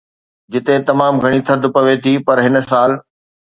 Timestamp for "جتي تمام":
0.51-1.13